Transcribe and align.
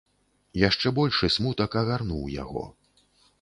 Яшчэ 0.61 0.91
большы 0.99 1.29
смутак 1.35 1.77
агарнуў 1.83 2.25
яго. 2.43 2.65